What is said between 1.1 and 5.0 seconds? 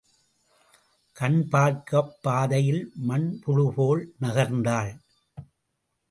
கண் பார்க்காப் பாதையில் மண்புழுபோல் நகர்ந்தாள்.